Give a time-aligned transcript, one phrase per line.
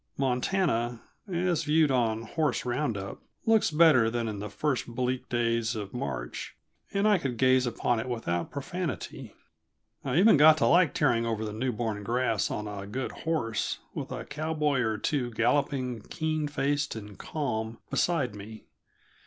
[0.17, 5.75] Montana, as viewed on "horse round up," looks better than in the first bleak days
[5.75, 6.55] of March,
[6.91, 9.35] and I could gaze upon it without profanity.
[10.03, 14.11] I even got to like tearing over the newborn grass on a good horse, with
[14.11, 18.63] a cowboy or two galloping, keen faced and calm, beside me.